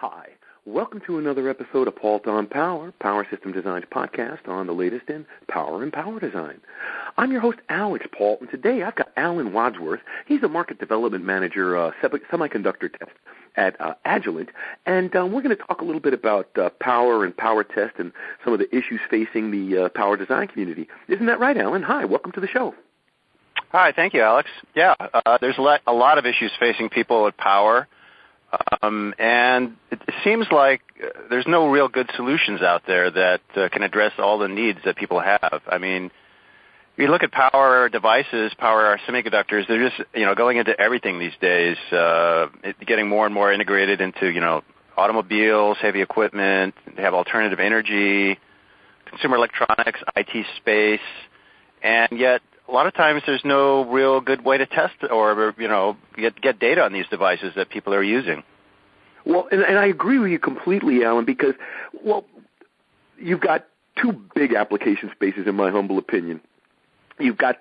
[0.00, 0.28] Hi.
[0.64, 5.08] Welcome to another episode of Paul on Power, Power System Design's podcast on the latest
[5.08, 6.60] in power and power design.
[7.16, 9.98] I'm your host, Alex Paul, and today I've got Alan Wadsworth.
[10.26, 13.10] He's a market development manager, uh, semiconductor test
[13.56, 14.50] at uh, Agilent,
[14.86, 17.94] and uh, we're going to talk a little bit about uh, power and power test
[17.98, 18.12] and
[18.44, 20.86] some of the issues facing the uh, power design community.
[21.08, 21.82] Isn't that right, Alan?
[21.82, 22.72] Hi, welcome to the show.
[23.72, 24.48] Hi, thank you, Alex.
[24.76, 27.86] Yeah, uh, there's a lot, a lot of issues facing people with power um,
[29.90, 34.12] it seems like uh, there's no real good solutions out there that uh, can address
[34.18, 35.60] all the needs that people have.
[35.66, 36.10] I mean,
[36.96, 41.36] you look at power devices, power semiconductors, they're just, you know, going into everything these
[41.40, 42.48] days, uh,
[42.86, 44.62] getting more and more integrated into, you know,
[44.96, 48.38] automobiles, heavy equipment, they have alternative energy,
[49.06, 51.00] consumer electronics, IT space,
[51.82, 55.68] and yet a lot of times there's no real good way to test or you
[55.68, 58.42] know get get data on these devices that people are using.
[59.24, 61.54] Well, and, and I agree with you completely, Alan, because
[62.04, 62.24] well,
[63.18, 63.66] you've got
[64.00, 66.40] two big application spaces in my humble opinion.
[67.18, 67.56] You've got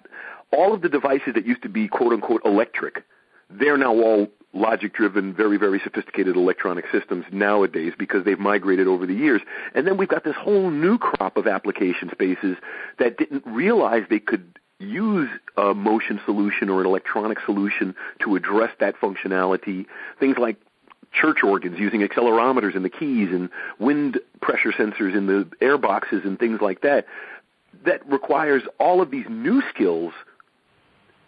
[0.52, 3.04] all of the devices that used to be quote unquote electric.
[3.50, 9.06] They're now all logic driven, very, very sophisticated electronic systems nowadays because they've migrated over
[9.06, 9.42] the years.
[9.76, 12.58] And then we've got this whole new crop of application spaces
[13.00, 18.72] that didn't realize they could use a motion solution or an electronic solution to address
[18.80, 19.86] that functionality.
[20.20, 20.58] Things like
[21.12, 26.22] church organs using accelerometers in the keys and wind pressure sensors in the air boxes
[26.26, 27.06] and things like that.
[27.86, 30.14] That requires all of these new skills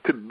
[0.05, 0.29] to,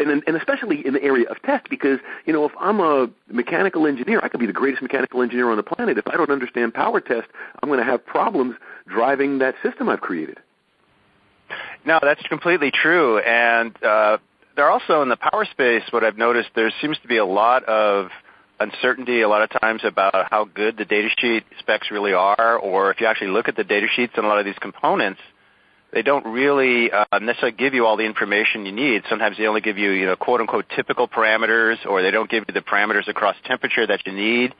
[0.00, 3.86] and, and especially in the area of test, because you know if I'm a mechanical
[3.86, 5.98] engineer, I could be the greatest mechanical engineer on the planet.
[5.98, 7.28] If I don't understand power test,
[7.62, 10.38] I'm going to have problems driving that system I've created.
[11.86, 13.18] No, that's completely true.
[13.20, 14.18] And uh,
[14.56, 17.64] there also in the power space, what I've noticed, there seems to be a lot
[17.64, 18.08] of
[18.58, 23.00] uncertainty a lot of times about how good the datasheet specs really are, or if
[23.00, 25.20] you actually look at the data sheets and a lot of these components,
[25.92, 29.02] they don't really uh, necessarily give you all the information you need.
[29.08, 32.44] Sometimes they only give you, you know, quote unquote typical parameters, or they don't give
[32.48, 34.54] you the parameters across temperature that you need.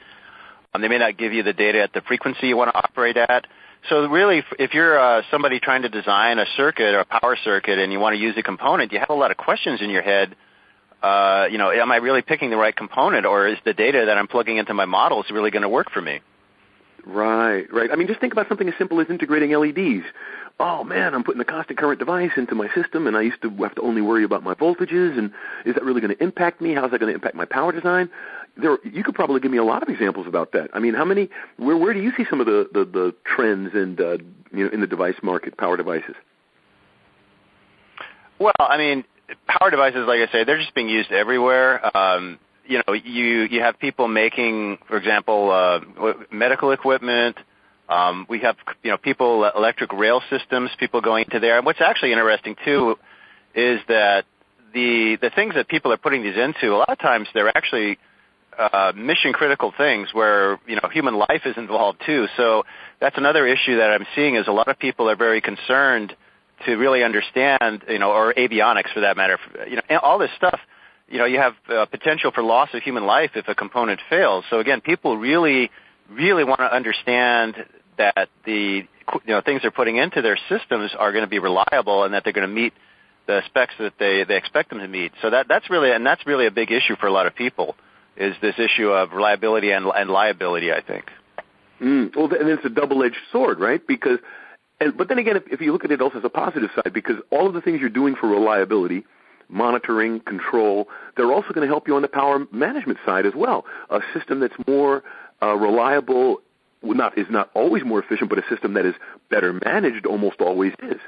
[0.72, 3.16] Um, they may not give you the data at the frequency you want to operate
[3.16, 3.46] at.
[3.88, 7.78] So really, if you're uh, somebody trying to design a circuit or a power circuit
[7.78, 10.02] and you want to use a component, you have a lot of questions in your
[10.02, 10.34] head.
[11.02, 14.18] Uh, you know, am I really picking the right component, or is the data that
[14.18, 16.20] I'm plugging into my models really going to work for me?
[17.04, 17.90] Right, right.
[17.92, 20.04] I mean, just think about something as simple as integrating LEDs.
[20.58, 23.50] Oh man, I'm putting a constant current device into my system, and I used to
[23.62, 25.30] have to only worry about my voltages, and
[25.64, 26.74] is that really going to impact me?
[26.74, 28.10] How's that going to impact my power design?
[28.56, 30.70] There you could probably give me a lot of examples about that.
[30.72, 33.70] I mean, how many where where do you see some of the the, the trends
[33.74, 34.18] and uh,
[34.52, 36.14] you know in the device market, power devices?
[38.38, 39.04] Well, I mean,
[39.46, 41.96] power devices, like I say, they're just being used everywhere.
[41.96, 47.36] Um, you know, you you have people making, for example, uh, medical equipment.
[47.88, 51.56] Um, we have you know people electric rail systems, people going into there.
[51.56, 52.96] And what's actually interesting too
[53.54, 54.24] is that
[54.74, 57.98] the the things that people are putting these into, a lot of times they're actually
[58.58, 62.26] uh, mission critical things where you know human life is involved too.
[62.36, 62.64] So
[63.00, 66.14] that's another issue that I'm seeing is a lot of people are very concerned
[66.64, 69.38] to really understand, you know, or avionics for that matter.
[69.68, 70.58] You know, all this stuff.
[71.08, 74.44] You know, you have uh, potential for loss of human life if a component fails.
[74.50, 75.70] So again, people really,
[76.10, 77.54] really want to understand
[77.98, 78.82] that the
[79.24, 82.24] you know things they're putting into their systems are going to be reliable and that
[82.24, 82.72] they're going to meet
[83.26, 85.12] the specs that they they expect them to meet.
[85.22, 87.76] So that that's really and that's really a big issue for a lot of people
[88.16, 90.72] is this issue of reliability and, and liability.
[90.72, 91.06] I think.
[91.80, 93.86] Mm, well, and it's a double-edged sword, right?
[93.86, 94.18] Because,
[94.80, 96.92] and, but then again, if, if you look at it also as a positive side,
[96.94, 99.04] because all of the things you're doing for reliability,
[99.48, 103.64] monitoring, control, they're also going to help you on the power management side as well.
[103.90, 105.02] A system that's more
[105.42, 106.38] uh, reliable,
[106.82, 108.94] not is not always more efficient, but a system that is
[109.30, 111.00] better managed almost always is.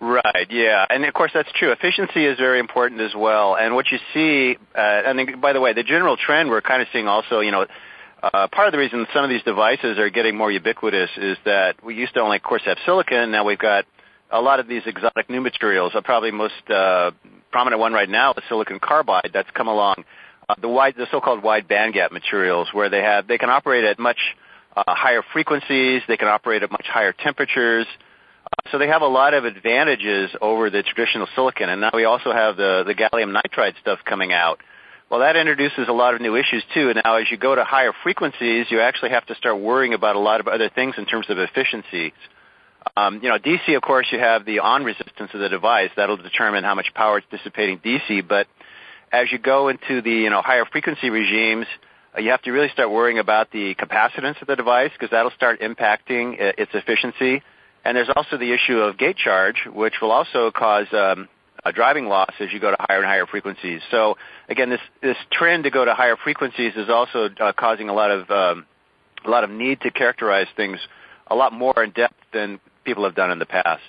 [0.00, 0.46] Right.
[0.50, 1.72] Yeah, and of course that's true.
[1.72, 3.56] Efficiency is very important as well.
[3.56, 6.88] And what you see, uh, and by the way, the general trend we're kind of
[6.92, 7.66] seeing also, you know,
[8.22, 11.82] uh, part of the reason some of these devices are getting more ubiquitous is that
[11.84, 13.30] we used to only, of course, have silicon.
[13.30, 13.84] Now we've got
[14.30, 15.92] a lot of these exotic new materials.
[15.94, 16.54] Uh, probably most
[17.50, 20.04] prominent one right now is silicon carbide that's come along.
[20.60, 24.18] The wide, the so-called wide bandgap materials, where they have, they can operate at much
[24.76, 27.86] higher frequencies, they can operate at much higher temperatures.
[28.72, 32.32] So they have a lot of advantages over the traditional silicon, and now we also
[32.32, 34.60] have the, the gallium nitride stuff coming out.
[35.10, 36.88] Well, that introduces a lot of new issues too.
[36.90, 40.16] And now as you go to higher frequencies, you actually have to start worrying about
[40.16, 42.12] a lot of other things in terms of efficiencies.
[42.96, 45.90] Um, you know, DC, of course, you have the on resistance of the device.
[45.96, 48.26] That'll determine how much power it's dissipating DC.
[48.26, 48.48] But
[49.12, 51.66] as you go into the, you know, higher frequency regimes,
[52.18, 55.60] you have to really start worrying about the capacitance of the device because that'll start
[55.60, 57.42] impacting its efficiency.
[57.86, 61.28] And there's also the issue of gate charge, which will also cause um,
[61.64, 63.80] a driving loss as you go to higher and higher frequencies.
[63.92, 64.16] So
[64.48, 68.28] again, this trend to go to higher frequencies is also uh, causing a lot of
[68.28, 68.66] um,
[69.24, 70.80] a lot of need to characterize things
[71.28, 73.82] a lot more in depth than people have done in the past.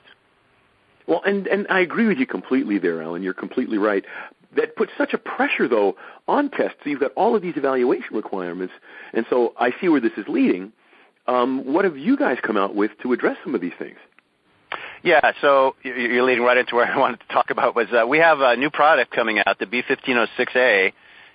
[1.08, 3.24] Well, and and I agree with you completely there, Alan.
[3.24, 4.06] You're completely right.
[4.56, 5.96] That puts such a pressure though
[6.28, 6.78] on tests.
[6.86, 8.76] You've got all of these evaluation requirements,
[9.14, 10.72] and so I see where this is leading.
[11.28, 13.98] Um, what have you guys come out with to address some of these things?
[15.04, 18.20] Yeah, so you're leading right into where I wanted to talk about was uh, we
[18.20, 20.94] have a new product coming out, the B1506A,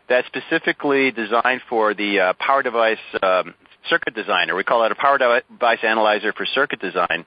[0.09, 3.55] that's specifically designed for the uh, power device um,
[3.89, 4.55] circuit designer.
[4.55, 7.25] We call it a power device analyzer for circuit design.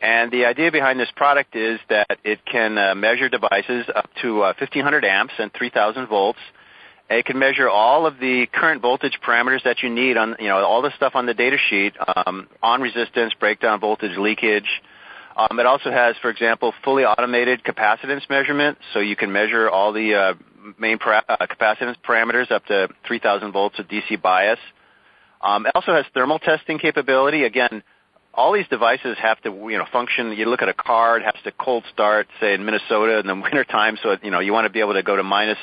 [0.00, 4.42] And the idea behind this product is that it can uh, measure devices up to
[4.42, 6.38] uh, 1500 amps and 3000 volts.
[7.10, 10.58] It can measure all of the current voltage parameters that you need on, you know,
[10.58, 14.68] all the stuff on the data sheet, um, on resistance, breakdown voltage, leakage.
[15.36, 19.92] Um, it also has, for example, fully automated capacitance measurement, so you can measure all
[19.92, 20.34] the uh,
[20.78, 24.60] main uh, capacitance parameters up to 3000 volts of DC bias.
[25.40, 27.42] Um, it also has thermal testing capability.
[27.42, 27.82] Again,
[28.34, 30.32] all these devices have to you know function.
[30.32, 33.34] You look at a car; it has to cold start, say in Minnesota in the
[33.42, 33.98] wintertime.
[34.00, 35.58] So you know you want to be able to go to minus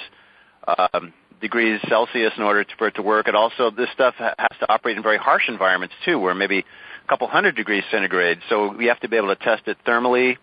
[0.68, 3.28] um, degrees Celsius in order for it to work.
[3.28, 7.08] And also, this stuff has to operate in very harsh environments too, where maybe a
[7.08, 8.40] couple hundred degrees centigrade.
[8.50, 10.38] So we have to be able to test it thermally.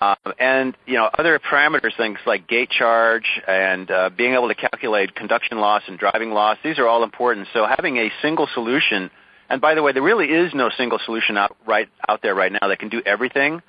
[0.00, 4.54] Um, and you know other parameters, things like gate charge and uh, being able to
[4.54, 6.58] calculate conduction loss and driving loss.
[6.64, 7.48] These are all important.
[7.52, 9.10] So having a single solution
[9.48, 12.50] and by the way, there really is no single solution out right out there right
[12.50, 13.62] now that can do everything,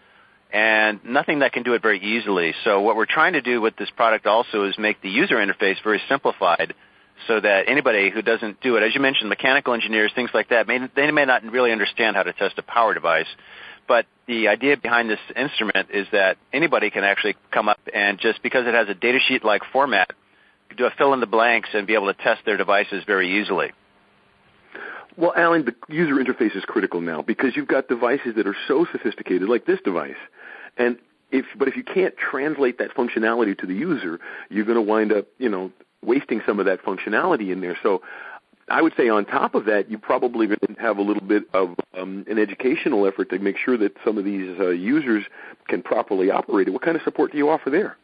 [0.55, 2.53] and nothing that can do it very easily.
[2.63, 5.75] So what we're trying to do with this product also is make the user interface
[5.83, 6.73] very simplified,
[7.27, 10.65] so that anybody who doesn't do it, as you mentioned, mechanical engineers, things like that,
[10.95, 13.27] they may not really understand how to test a power device.
[13.85, 18.41] But the idea behind this instrument is that anybody can actually come up and just
[18.41, 20.11] because it has a datasheet-like format,
[20.77, 23.71] do a fill in the blanks and be able to test their devices very easily.
[25.17, 28.85] Well, Alan, the user interface is critical now because you've got devices that are so
[28.91, 30.15] sophisticated, like this device,
[30.77, 30.97] and
[31.31, 34.19] if but if you can't translate that functionality to the user,
[34.49, 35.71] you're going to wind up, you know,
[36.03, 37.77] wasting some of that functionality in there.
[37.81, 38.01] So,
[38.69, 40.47] I would say on top of that, you probably
[40.79, 44.25] have a little bit of um, an educational effort to make sure that some of
[44.25, 45.23] these uh, users
[45.67, 46.71] can properly operate it.
[46.71, 47.97] What kind of support do you offer there?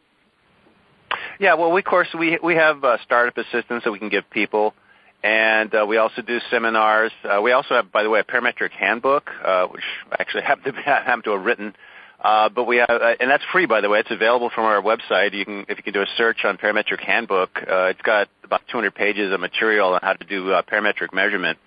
[1.38, 4.28] Yeah, well, we, of course, we we have uh, startup assistance that we can give
[4.30, 4.74] people
[5.22, 7.12] and uh, we also do seminars.
[7.24, 9.84] Uh, we also have, by the way, a parametric handbook, uh, which
[10.18, 11.74] actually happen to, happen to have written.
[12.22, 13.98] Uh, but we have, uh, and that's free, by the way.
[13.98, 15.34] It's available from our website.
[15.34, 18.62] You can, if you can do a search on parametric handbook, uh, it's got about
[18.70, 21.58] 200 pages of material on how to do parametric measurement.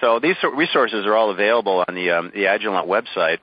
[0.00, 3.38] So these resources are all available on the um, the Agilent website.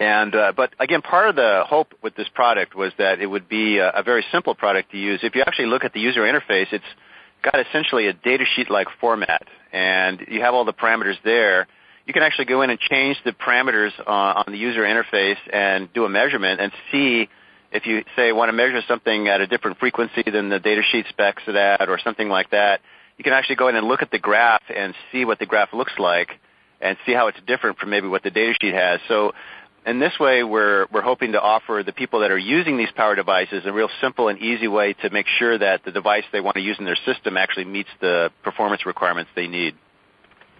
[0.00, 3.48] And uh, but again, part of the hope with this product was that it would
[3.48, 5.20] be a, a very simple product to use.
[5.22, 6.84] If you actually look at the user interface, it's
[7.42, 11.66] got essentially a data sheet like format, and you have all the parameters there.
[12.08, 15.92] You can actually go in and change the parameters on, on the user interface and
[15.92, 17.28] do a measurement and see
[17.70, 21.04] if you say want to measure something at a different frequency than the data sheet
[21.10, 22.80] specs it at or something like that.
[23.18, 25.74] You can actually go in and look at the graph and see what the graph
[25.74, 26.30] looks like
[26.80, 29.00] and see how it's different from maybe what the data sheet has.
[29.06, 29.32] So
[29.84, 33.16] in this way, we're, we're hoping to offer the people that are using these power
[33.16, 36.54] devices a real simple and easy way to make sure that the device they want
[36.54, 39.74] to use in their system actually meets the performance requirements they need.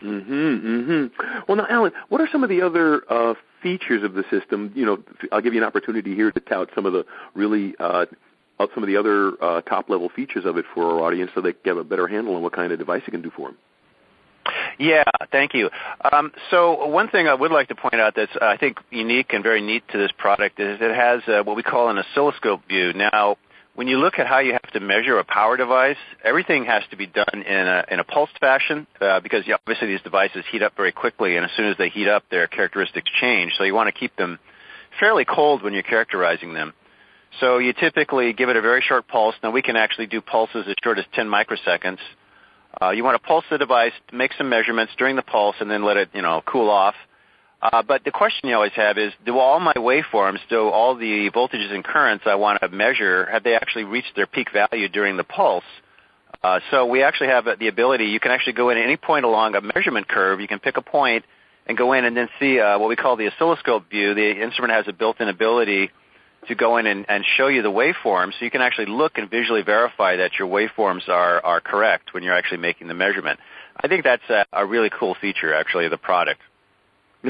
[0.03, 1.43] Mm-hmm, mm-hmm.
[1.49, 4.73] Well, now, Alan, what are some of the other uh, features of the system?
[4.75, 4.99] You know,
[5.33, 8.07] I'll give you an opportunity here to tout some of the really uh,
[8.75, 11.53] some of the other uh, top level features of it for our audience, so they
[11.53, 13.57] can get a better handle on what kind of device it can do for them.
[14.79, 15.71] Yeah, thank you.
[16.13, 19.33] Um, so one thing I would like to point out that's uh, I think unique
[19.33, 22.67] and very neat to this product is it has uh, what we call an oscilloscope
[22.69, 22.93] view.
[22.93, 23.37] Now,
[23.79, 26.97] when you look at how you have to measure a power device, everything has to
[26.97, 30.75] be done in a, in a pulsed fashion uh, because obviously these devices heat up
[30.77, 33.53] very quickly, and as soon as they heat up, their characteristics change.
[33.57, 34.41] So you want to keep them
[34.99, 36.73] fairly cold when you're characterizing them.
[37.39, 39.37] So you typically give it a very short pulse.
[39.45, 41.99] Now we can actually do pulses as short as 10 microseconds.
[42.83, 45.85] Uh, you want to pulse the device, make some measurements during the pulse, and then
[45.85, 46.97] let it, you know, cool off.
[47.61, 51.31] Uh, but the question you always have is, do all my waveforms, do all the
[51.31, 55.17] voltages and currents I want to measure, have they actually reached their peak value during
[55.17, 55.65] the pulse?
[56.43, 59.25] Uh, so we actually have the ability, you can actually go in at any point
[59.25, 61.25] along a measurement curve, you can pick a point
[61.67, 64.15] and go in and then see uh, what we call the oscilloscope view.
[64.15, 65.91] The instrument has a built-in ability
[66.47, 69.63] to go in and, show you the waveforms so you can actually look and visually
[69.63, 73.41] verify that your waveforms are, correct when you're actually making the measurement.
[73.77, 74.23] I think that's
[74.53, 76.41] a really cool feature actually of the product.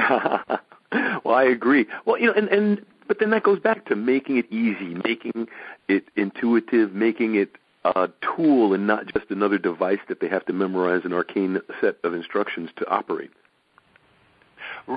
[1.24, 1.86] well, I agree.
[2.04, 5.48] Well, you know, and, and but then that goes back to making it easy, making
[5.88, 10.52] it intuitive, making it a tool and not just another device that they have to
[10.52, 13.30] memorize an arcane set of instructions to operate.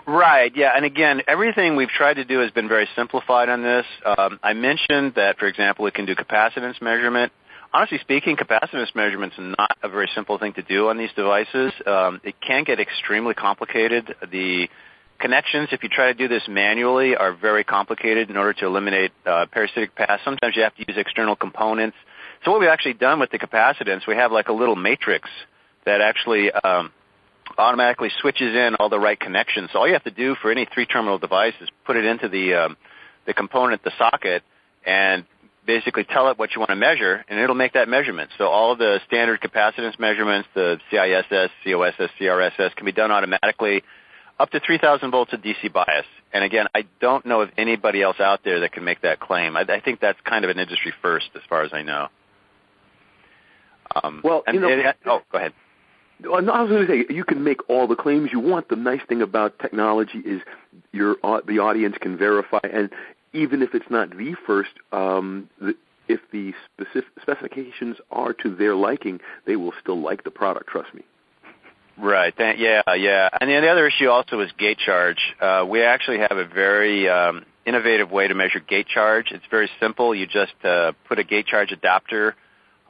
[0.08, 0.56] Right.
[0.56, 0.72] Yeah.
[0.76, 3.86] And again, everything we've tried to do has been very simplified on this.
[4.06, 7.32] Um, I mentioned that, for example, it can do capacitance measurement.
[7.74, 11.72] Honestly speaking, capacitance measurement is not a very simple thing to do on these devices.
[11.86, 14.14] Um, it can get extremely complicated.
[14.30, 14.68] The
[15.20, 19.12] connections, if you try to do this manually, are very complicated in order to eliminate
[19.26, 20.22] uh, parasitic paths.
[20.26, 21.96] Sometimes you have to use external components.
[22.44, 25.30] So what we've actually done with the capacitance, we have like a little matrix
[25.86, 26.92] that actually um,
[27.58, 29.70] automatically switches in all the right connections.
[29.72, 32.54] So all you have to do for any three-terminal device is put it into the
[32.54, 32.78] um,
[33.28, 34.44] the component, the socket,
[34.86, 35.26] and
[35.66, 38.32] basically tell it what you want to measure, and it'll make that measurement.
[38.38, 43.84] So all of the standard capacitance measurements, the CISS, COSS, CRSS, can be done automatically
[44.40, 46.06] up to 3,000 volts of DC bias.
[46.34, 49.56] And again, I don't know of anybody else out there that can make that claim.
[49.56, 52.08] I, I think that's kind of an industry first, as far as I know.
[54.02, 55.54] Um, well, you know, it, oh, go ahead.
[56.24, 58.70] I was going to say you can make all the claims you want.
[58.70, 60.42] The nice thing about technology is
[60.92, 62.92] your uh, the audience can verify, and
[63.34, 65.74] even if it's not the first, um, the,
[66.08, 70.68] if the specific specifications are to their liking, they will still like the product.
[70.68, 71.04] Trust me.
[71.98, 72.34] Right.
[72.38, 73.30] yeah, yeah.
[73.40, 75.20] And the other issue also is gate charge.
[75.40, 79.28] Uh, we actually have a very um, innovative way to measure gate charge.
[79.32, 80.16] It's very simple.
[80.16, 82.36] You just uh, put a gate charge adapter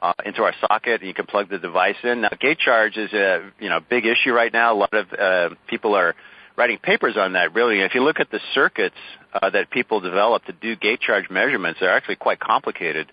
[0.02, 2.22] uh, into our socket, and you can plug the device in.
[2.22, 4.74] Now, gate charge is a you know big issue right now.
[4.74, 6.16] A lot of uh, people are
[6.56, 7.54] writing papers on that.
[7.54, 8.96] Really, if you look at the circuits
[9.34, 13.12] uh, that people develop to do gate charge measurements, they're actually quite complicated.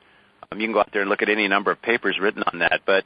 [0.51, 2.61] Um, you can go out there and look at any number of papers written on
[2.61, 3.05] that, but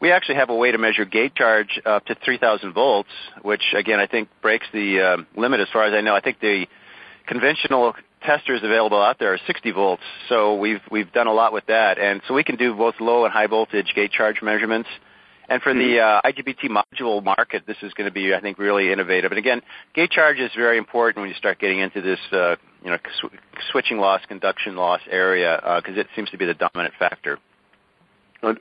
[0.00, 3.10] we actually have a way to measure gate charge up to 3,000 volts,
[3.42, 6.14] which again I think breaks the uh, limit as far as I know.
[6.14, 6.66] I think the
[7.26, 11.66] conventional testers available out there are 60 volts, so we've we've done a lot with
[11.66, 14.88] that, and so we can do both low and high voltage gate charge measurements.
[15.50, 18.92] And for the uh, IGBT module market, this is going to be, I think, really
[18.92, 19.32] innovative.
[19.32, 19.62] And again,
[19.94, 22.54] gate charge is very important when you start getting into this, uh,
[22.84, 23.34] you know, sw-
[23.72, 27.38] switching loss, conduction loss area, because uh, it seems to be the dominant factor.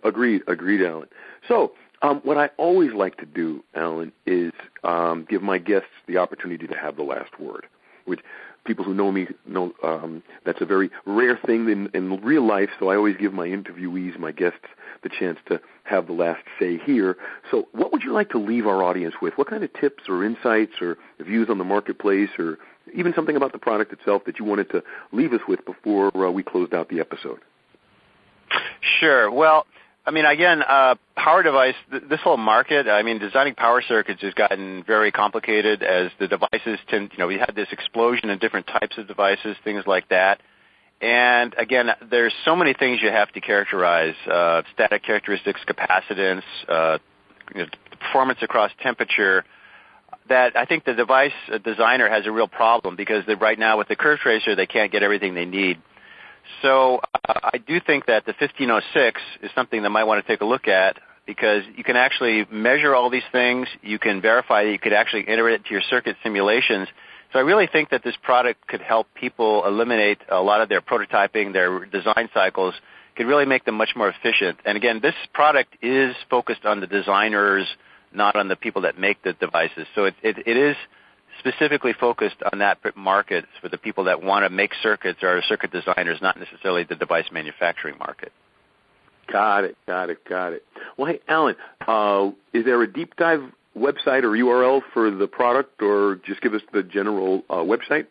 [0.03, 1.07] Agreed, agreed, Alan.
[1.47, 4.51] So, um, what I always like to do, Alan, is
[4.83, 7.67] um, give my guests the opportunity to have the last word,
[8.05, 8.21] which
[8.69, 12.69] people who know me know um, that's a very rare thing in, in real life.
[12.79, 14.67] So I always give my interviewees, my guests,
[15.01, 17.17] the chance to have the last say here.
[17.49, 19.33] So, what would you like to leave our audience with?
[19.37, 22.59] What kind of tips or insights or views on the marketplace, or
[22.93, 26.29] even something about the product itself that you wanted to leave us with before uh,
[26.29, 27.39] we closed out the episode?
[28.99, 29.31] Sure.
[29.31, 29.65] Well,
[30.07, 34.83] again, uh, power device, th- this whole market, I mean, designing power circuits has gotten
[34.83, 38.97] very complicated as the devices tend, you know, we had this explosion in different types
[38.97, 40.41] of devices, things like that.
[41.01, 46.97] And again, there's so many things you have to characterize, uh, static characteristics, capacitance, uh,
[47.55, 47.67] you know,
[47.99, 49.45] performance across temperature,
[50.27, 51.31] that I think the device
[51.63, 55.03] designer has a real problem because right now with the curve tracer, they can't get
[55.03, 55.79] everything they need.
[56.61, 60.41] So uh, I do think that the 1506 is something that might want to take
[60.41, 63.67] a look at because you can actually measure all these things.
[63.81, 66.87] You can verify that you could actually enter it into your circuit simulations.
[67.31, 70.81] So I really think that this product could help people eliminate a lot of their
[70.81, 72.73] prototyping, their design cycles,
[73.15, 74.59] could really make them much more efficient.
[74.65, 77.67] And again, this product is focused on the designers,
[78.11, 79.85] not on the people that make the devices.
[79.93, 80.75] So it, it, it is
[81.39, 85.41] specifically focused on that market for the people that want to make circuits or are
[85.41, 88.31] circuit designers, not necessarily the device manufacturing market.
[89.31, 90.63] Got it, got it, got it.
[90.97, 91.55] Well, hey, Alan,
[91.87, 93.41] uh, is there a deep dive
[93.77, 98.07] website or URL for the product, or just give us the general uh, website?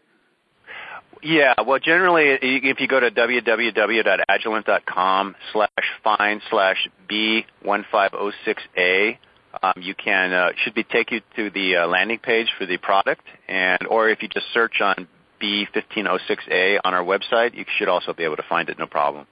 [1.23, 5.69] Yeah, well, generally, if you go to www.agilent.com slash
[6.05, 9.19] find slash B1506A,
[9.63, 12.77] um, you can uh, should be take you to the uh, landing page for the
[12.77, 15.09] product, and or if you just search on
[15.41, 19.27] B1506A on our website, you should also be able to find it, no problem.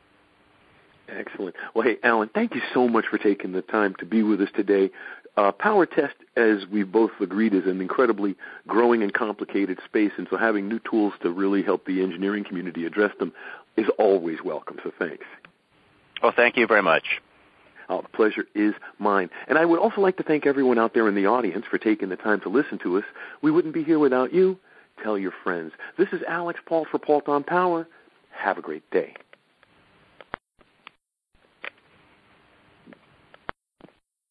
[1.08, 1.54] Excellent.
[1.74, 4.48] Well, hey, Alan, thank you so much for taking the time to be with us
[4.56, 4.90] today.
[5.36, 10.26] Uh, power test, as we both agreed, is an incredibly growing and complicated space, and
[10.30, 13.32] so having new tools to really help the engineering community address them
[13.76, 14.78] is always welcome.
[14.82, 15.24] So thanks.
[16.22, 17.04] Well, thank you very much.
[17.88, 19.30] The pleasure is mine.
[19.48, 22.08] And I would also like to thank everyone out there in the audience for taking
[22.08, 23.04] the time to listen to us.
[23.42, 24.58] We wouldn't be here without you.
[25.02, 25.72] Tell your friends.
[25.98, 27.86] This is Alex Paul for Paul on Power.
[28.30, 29.14] Have a great day.